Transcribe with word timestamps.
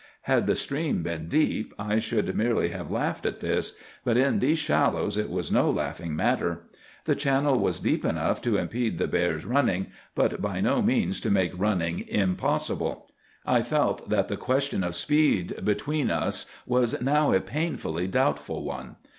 Had 0.23 0.47
the 0.47 0.55
stream 0.55 1.03
been 1.03 1.27
deep 1.27 1.75
I 1.77 1.99
should 1.99 2.35
merely 2.35 2.69
have 2.69 2.89
laughed 2.89 3.23
at 3.27 3.39
this, 3.39 3.73
but 4.03 4.17
in 4.17 4.39
these 4.39 4.57
shallows 4.57 5.15
it 5.15 5.29
was 5.29 5.51
no 5.51 5.69
laughing 5.69 6.15
matter. 6.15 6.63
The 7.05 7.13
channel 7.13 7.59
was 7.59 7.79
deep 7.79 8.03
enough 8.03 8.41
to 8.41 8.57
impede 8.57 8.97
the 8.97 9.07
bear's 9.07 9.45
running, 9.45 9.91
but 10.15 10.41
by 10.41 10.59
no 10.59 10.81
means 10.81 11.21
to 11.21 11.29
make 11.29 11.51
running 11.55 11.99
impossible. 12.07 13.11
I 13.45 13.61
felt 13.61 14.09
that 14.09 14.27
the 14.27 14.37
question 14.37 14.83
of 14.83 14.95
speed 14.95 15.63
between 15.63 16.09
us 16.09 16.47
was 16.65 16.99
now 16.99 17.31
a 17.31 17.39
painfully 17.39 18.07
doubtful 18.07 18.63
one. 18.63 18.95